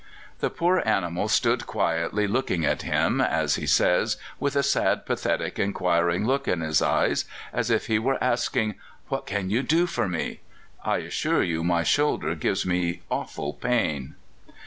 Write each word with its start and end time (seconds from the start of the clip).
The 0.39 0.49
poor 0.49 0.81
animal 0.83 1.27
stood 1.29 1.67
quietly 1.67 2.25
looking 2.25 2.65
at 2.65 2.81
him, 2.81 3.21
as 3.21 3.53
he 3.57 3.67
says, 3.67 4.17
with 4.39 4.55
a 4.55 4.63
sad, 4.63 5.05
pathetic, 5.05 5.59
inquiring 5.59 6.25
look 6.25 6.47
in 6.47 6.61
his 6.61 6.81
eyes, 6.81 7.25
as 7.53 7.69
if 7.69 7.85
he 7.85 7.99
were 7.99 8.17
asking, 8.19 8.79
"What 9.09 9.27
can 9.27 9.51
you 9.51 9.61
do 9.61 9.85
for 9.85 10.07
me? 10.07 10.39
I 10.83 10.97
assure 11.05 11.43
you 11.43 11.63
my 11.63 11.83
shoulder 11.83 12.33
gives 12.33 12.65
me 12.65 13.03
awful 13.11 13.53
pain." 13.53 14.15